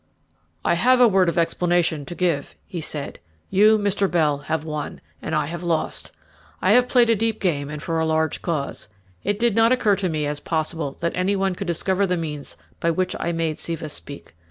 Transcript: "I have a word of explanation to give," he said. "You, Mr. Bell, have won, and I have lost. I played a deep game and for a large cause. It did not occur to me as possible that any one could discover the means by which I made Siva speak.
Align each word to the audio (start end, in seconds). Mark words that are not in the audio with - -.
"I 0.65 0.73
have 0.73 0.99
a 0.99 1.07
word 1.07 1.29
of 1.29 1.37
explanation 1.37 2.05
to 2.07 2.15
give," 2.15 2.55
he 2.65 2.81
said. 2.81 3.19
"You, 3.51 3.77
Mr. 3.77 4.09
Bell, 4.09 4.39
have 4.39 4.63
won, 4.63 4.99
and 5.21 5.35
I 5.35 5.45
have 5.45 5.61
lost. 5.61 6.11
I 6.59 6.81
played 6.81 7.11
a 7.11 7.15
deep 7.15 7.39
game 7.39 7.69
and 7.69 7.83
for 7.83 7.99
a 7.99 8.05
large 8.07 8.41
cause. 8.41 8.89
It 9.23 9.37
did 9.37 9.55
not 9.55 9.71
occur 9.71 9.95
to 9.97 10.09
me 10.09 10.25
as 10.25 10.39
possible 10.39 10.93
that 11.01 11.11
any 11.15 11.35
one 11.35 11.53
could 11.53 11.67
discover 11.67 12.07
the 12.07 12.17
means 12.17 12.57
by 12.79 12.89
which 12.89 13.15
I 13.19 13.31
made 13.31 13.59
Siva 13.59 13.89
speak. 13.89 14.33